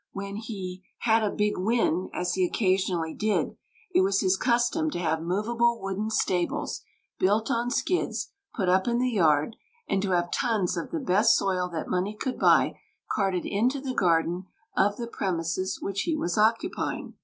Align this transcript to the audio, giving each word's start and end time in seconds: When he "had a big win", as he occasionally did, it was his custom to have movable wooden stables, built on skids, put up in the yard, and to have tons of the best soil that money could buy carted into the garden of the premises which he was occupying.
When 0.13 0.37
he 0.37 0.83
"had 1.01 1.21
a 1.21 1.29
big 1.29 1.59
win", 1.59 2.09
as 2.11 2.33
he 2.33 2.43
occasionally 2.43 3.13
did, 3.13 3.55
it 3.93 4.01
was 4.01 4.21
his 4.21 4.35
custom 4.35 4.89
to 4.89 4.97
have 4.97 5.21
movable 5.21 5.79
wooden 5.79 6.09
stables, 6.09 6.81
built 7.19 7.51
on 7.51 7.69
skids, 7.69 8.31
put 8.55 8.67
up 8.67 8.87
in 8.87 8.97
the 8.97 9.11
yard, 9.11 9.57
and 9.87 10.01
to 10.01 10.09
have 10.13 10.31
tons 10.31 10.75
of 10.75 10.89
the 10.89 10.97
best 10.99 11.35
soil 11.35 11.69
that 11.73 11.87
money 11.87 12.15
could 12.15 12.39
buy 12.39 12.79
carted 13.11 13.45
into 13.45 13.79
the 13.79 13.93
garden 13.93 14.45
of 14.75 14.97
the 14.97 15.05
premises 15.05 15.77
which 15.83 16.01
he 16.01 16.15
was 16.15 16.35
occupying. 16.35 17.13